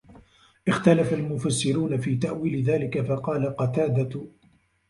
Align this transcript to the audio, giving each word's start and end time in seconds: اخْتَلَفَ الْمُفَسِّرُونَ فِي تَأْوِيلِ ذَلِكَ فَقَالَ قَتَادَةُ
اخْتَلَفَ 0.67 1.13
الْمُفَسِّرُونَ 1.13 1.97
فِي 1.97 2.15
تَأْوِيلِ 2.17 2.63
ذَلِكَ 2.63 3.01
فَقَالَ 3.01 3.55
قَتَادَةُ 3.55 4.27